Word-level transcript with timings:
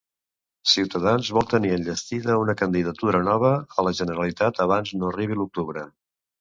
Ciutadans 0.69 1.29
vol 1.37 1.45
tenir 1.51 1.73
enllestida 1.75 2.39
una 2.45 2.57
candidatura 2.63 3.23
nova 3.29 3.53
a 3.77 3.87
la 3.91 3.95
Generalitat 4.03 4.65
abans 4.69 4.99
no 5.01 5.15
arribi 5.15 5.43
l'octubre. 5.43 5.89